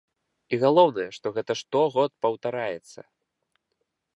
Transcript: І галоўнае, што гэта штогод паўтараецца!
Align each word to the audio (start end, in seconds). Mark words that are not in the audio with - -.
І 0.55 0.57
галоўнае, 0.63 1.05
што 1.17 1.27
гэта 1.35 1.57
штогод 1.61 2.11
паўтараецца! 2.27 2.99